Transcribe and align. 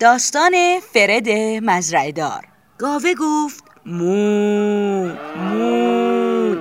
داستان 0.00 0.52
فرد 0.92 1.28
مزرعهدار. 1.62 2.44
گاوه 2.78 3.14
گفت 3.14 3.64
مو 3.86 5.06
مو. 5.36 6.56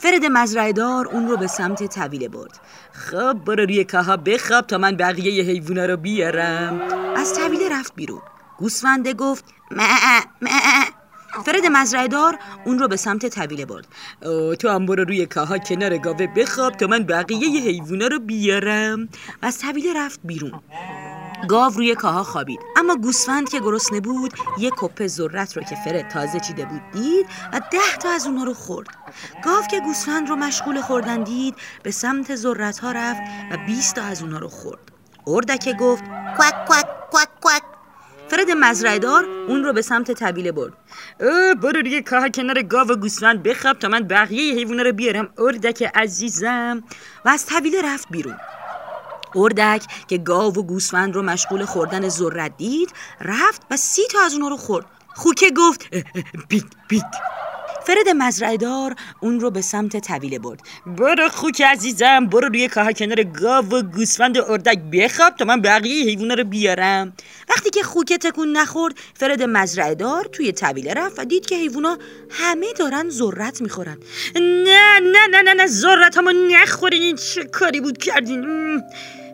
فرد 0.00 0.24
مزرعهدار 0.32 1.08
اون 1.08 1.28
رو 1.28 1.36
به 1.36 1.46
سمت 1.46 1.94
طویله 1.94 2.28
برد. 2.28 2.60
خب 2.92 3.32
برو 3.32 3.64
روی 3.64 3.84
کاها 3.84 4.16
بخواب 4.16 4.66
تا 4.66 4.78
من 4.78 4.96
بقیه 4.96 5.44
حیوونا 5.44 5.84
رو 5.84 5.96
بیارم. 5.96 6.80
از 7.16 7.34
طویله 7.34 7.68
رفت 7.68 7.94
بیرون. 7.94 8.22
گوسفنده 8.58 9.14
گفت 9.14 9.44
مه 9.70 9.84
مه. 10.42 10.50
فرد 11.44 11.66
مزرعهدار 11.72 12.38
اون 12.64 12.78
رو 12.78 12.88
به 12.88 12.96
سمت 12.96 13.26
طویله 13.26 13.66
برد. 13.66 13.86
تو 14.56 14.68
هم 14.68 14.86
برو 14.86 15.04
روی 15.04 15.26
کاها 15.26 15.58
کنار 15.58 15.98
گاوه 15.98 16.26
بخواب 16.26 16.76
تا 16.76 16.86
من 16.86 17.02
بقیه 17.02 17.60
حیوونا 17.60 18.06
رو 18.06 18.18
بیارم. 18.18 19.08
و 19.42 19.46
از 19.46 19.58
طویله 19.58 19.92
رفت 19.96 20.20
بیرون. 20.24 20.60
گاو 21.48 21.72
روی 21.72 21.94
کاها 21.94 22.24
خوابید. 22.24 22.60
اما 22.76 22.96
گوسفند 22.96 23.48
که 23.48 23.60
گرسنه 23.60 24.00
بود 24.00 24.32
یک 24.58 24.74
کپه 24.76 25.06
ذرت 25.06 25.56
رو 25.56 25.62
که 25.62 25.76
فرد 25.84 26.08
تازه 26.08 26.40
چیده 26.40 26.64
بود 26.64 26.80
دید 26.92 27.26
و 27.52 27.60
ده 27.70 27.96
تا 28.02 28.10
از 28.10 28.26
اونها 28.26 28.44
رو 28.44 28.54
خورد. 28.54 28.88
گاو 29.44 29.62
که 29.70 29.80
گوسفند 29.80 30.28
رو 30.28 30.36
مشغول 30.36 30.80
خوردن 30.80 31.22
دید 31.22 31.54
به 31.82 31.90
سمت 31.90 32.36
ذرت 32.36 32.78
ها 32.78 32.92
رفت 32.92 33.20
و 33.52 33.56
20 33.66 33.94
تا 33.94 34.02
از 34.02 34.22
اونها 34.22 34.38
رو 34.38 34.48
خورد. 34.48 34.80
اردک 35.26 35.76
گفت 35.76 36.04
کوک 36.36 36.54
کوک 36.66 36.84
کوک 37.10 37.28
کوک. 37.40 37.62
فرد 38.28 38.50
مزرعهدار 38.50 39.24
اون 39.48 39.64
رو 39.64 39.72
به 39.72 39.82
سمت 39.82 40.12
طویله 40.12 40.52
برد. 40.52 40.72
برو 41.62 41.80
روی 41.80 42.02
کاه 42.02 42.28
کنار 42.28 42.62
گاو 42.62 42.88
و 42.88 42.96
گوسفند 42.96 43.42
بخواب 43.42 43.78
تا 43.78 43.88
من 43.88 44.00
بقیه 44.00 44.54
حیوونا 44.54 44.82
رو 44.82 44.92
بیارم 44.92 45.28
اردک 45.38 45.82
عزیزم. 45.94 46.82
و 47.24 47.28
از 47.28 47.46
طویله 47.46 47.82
رفت 47.82 48.08
بیرون. 48.10 48.36
اردک 49.36 49.82
که 50.08 50.18
گاو 50.18 50.54
و 50.54 50.62
گوسفند 50.62 51.14
رو 51.14 51.22
مشغول 51.22 51.64
خوردن 51.64 52.08
ذرت 52.08 52.56
دید 52.56 52.92
رفت 53.20 53.62
و 53.70 53.76
سی 53.76 54.02
تا 54.12 54.18
از 54.24 54.32
اونها 54.32 54.48
رو 54.48 54.56
خورد. 54.56 54.86
خوکه 55.14 55.50
گفت 55.50 55.94
بیت 56.48 56.64
بیت 56.88 57.04
فرد 57.86 58.08
مزرعهدار 58.16 58.94
اون 59.20 59.40
رو 59.40 59.50
به 59.50 59.60
سمت 59.60 59.96
طویله 59.96 60.38
برد. 60.38 60.60
برو 60.86 61.28
خوک 61.28 61.62
عزیزم 61.62 62.26
برو 62.26 62.48
روی 62.48 62.68
کاه 62.68 62.92
کنار 62.92 63.22
گاو 63.22 63.68
و 63.68 63.82
گوسفند 63.82 64.36
و 64.36 64.44
اردک 64.48 64.78
بخواب 64.92 65.36
تا 65.36 65.44
من 65.44 65.60
بقیه 65.60 66.04
حیوونا 66.04 66.34
رو 66.34 66.44
بیارم. 66.44 67.12
وقتی 67.48 67.70
که 67.70 67.82
خوکه 67.82 68.18
تکون 68.18 68.56
نخورد 68.56 68.94
فرد 69.14 69.42
مزرعهدار 69.42 70.24
توی 70.24 70.52
طویله 70.52 70.94
رفت 70.94 71.18
و 71.18 71.24
دید 71.24 71.46
که 71.46 71.56
حیوونا 71.56 71.98
همه 72.30 72.66
دارن 72.78 73.10
ذرت 73.10 73.60
می‌خورن. 73.60 73.98
نه 74.36 75.00
نه 75.00 75.26
نه 75.30 75.42
نه 75.42 75.54
نه 75.54 75.66
ذرت 75.66 76.18
همو 76.18 76.32
نخورین. 76.50 77.16
چه 77.16 77.44
کاری 77.44 77.80
بود 77.80 77.98
کردین؟ 77.98 78.46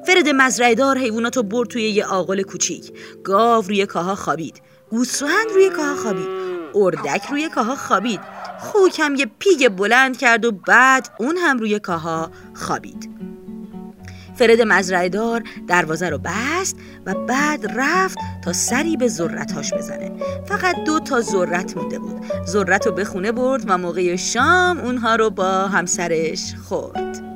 فرد 0.06 0.28
مزرعهدار 0.28 0.98
حیواناتو 0.98 1.42
برد 1.42 1.68
توی 1.68 1.82
یه 1.82 2.04
آقل 2.04 2.42
کوچیک. 2.42 2.92
گاو 3.24 3.64
روی 3.64 3.86
کاها 3.86 4.14
خوابید. 4.14 4.62
گوسفند 4.90 5.50
روی 5.54 5.70
کاها 5.70 5.96
خوابید. 5.96 6.28
اردک 6.74 7.22
روی 7.30 7.48
کاها 7.48 7.76
خوابید. 7.76 8.20
خوکم 8.58 9.14
یه 9.14 9.26
پیگ 9.38 9.68
بلند 9.68 10.18
کرد 10.18 10.44
و 10.44 10.52
بعد 10.52 11.08
اون 11.18 11.36
هم 11.36 11.58
روی 11.58 11.78
کاها 11.78 12.30
خوابید. 12.54 13.10
فرد 14.34 14.60
مزرعهدار 14.60 15.42
دروازه 15.68 16.08
رو 16.08 16.18
بست 16.18 16.76
و 17.06 17.14
بعد 17.14 17.72
رفت 17.76 18.18
تا 18.44 18.52
سری 18.52 18.96
به 18.96 19.08
ذرتاش 19.08 19.74
بزنه. 19.74 20.12
فقط 20.48 20.84
دو 20.84 21.00
تا 21.00 21.20
ذرت 21.20 21.76
مونده 21.76 21.98
بود. 21.98 22.22
ذرت 22.46 22.86
رو 22.86 22.92
به 22.92 23.04
خونه 23.04 23.32
برد 23.32 23.64
و 23.66 23.78
موقع 23.78 24.16
شام 24.16 24.78
اونها 24.78 25.16
رو 25.16 25.30
با 25.30 25.52
همسرش 25.52 26.54
خورد. 26.68 27.35